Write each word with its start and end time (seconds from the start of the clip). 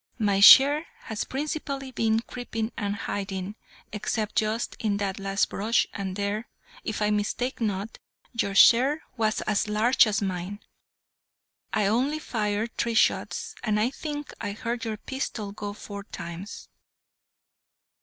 "My 0.17 0.39
share 0.39 0.87
has 1.01 1.25
principally 1.25 1.91
been 1.91 2.21
creeping 2.21 2.71
and 2.75 2.95
hiding, 2.95 3.55
except 3.93 4.35
just 4.37 4.75
in 4.79 4.97
that 4.97 5.19
last 5.19 5.47
brush, 5.51 5.85
and 5.93 6.15
there, 6.15 6.47
if 6.83 7.03
I 7.03 7.11
mistake 7.11 7.61
not, 7.61 7.99
your 8.33 8.55
share 8.55 9.03
was 9.15 9.41
as 9.41 9.67
large 9.69 10.07
as 10.07 10.19
mine. 10.19 10.59
I 11.71 11.85
only 11.85 12.17
fired 12.17 12.75
three 12.79 12.95
shots, 12.95 13.53
and 13.61 13.79
I 13.79 13.91
think 13.91 14.33
I 14.41 14.53
heard 14.53 14.85
your 14.85 14.97
pistol 14.97 15.51
go 15.51 15.71
four 15.71 16.03
times." 16.05 16.67